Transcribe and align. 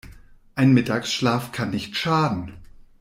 Ein 0.55 0.73
Mittagschlaf 0.73 1.51
kann 1.51 1.69
nicht 1.69 1.95
schaden. 1.95 2.57